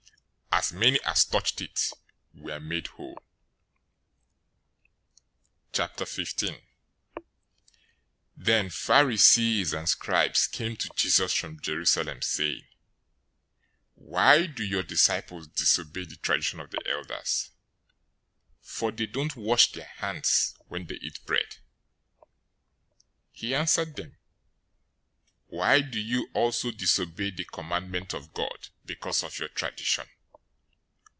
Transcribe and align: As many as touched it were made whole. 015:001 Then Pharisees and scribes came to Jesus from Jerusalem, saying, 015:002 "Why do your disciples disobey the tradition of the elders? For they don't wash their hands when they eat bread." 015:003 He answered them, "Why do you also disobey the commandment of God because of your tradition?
As 0.53 0.71
many 0.73 0.99
as 1.05 1.25
touched 1.25 1.59
it 1.61 1.91
were 2.33 2.59
made 2.59 2.85
whole. 2.87 3.17
015:001 5.73 6.61
Then 8.35 8.69
Pharisees 8.69 9.73
and 9.73 9.89
scribes 9.89 10.45
came 10.45 10.75
to 10.75 10.89
Jesus 10.95 11.33
from 11.33 11.59
Jerusalem, 11.61 12.21
saying, 12.21 12.63
015:002 13.95 13.95
"Why 13.95 14.45
do 14.45 14.63
your 14.63 14.83
disciples 14.83 15.47
disobey 15.47 16.03
the 16.03 16.17
tradition 16.17 16.59
of 16.59 16.69
the 16.69 16.83
elders? 16.85 17.49
For 18.61 18.91
they 18.91 19.07
don't 19.07 19.35
wash 19.37 19.71
their 19.71 19.85
hands 19.99 20.53
when 20.67 20.85
they 20.85 20.95
eat 20.95 21.25
bread." 21.25 21.57
015:003 22.19 22.29
He 23.31 23.55
answered 23.55 23.95
them, 23.95 24.17
"Why 25.47 25.79
do 25.79 25.97
you 25.99 26.29
also 26.35 26.69
disobey 26.71 27.31
the 27.31 27.45
commandment 27.45 28.13
of 28.13 28.33
God 28.33 28.67
because 28.85 29.23
of 29.23 29.39
your 29.39 29.49
tradition? 29.49 30.07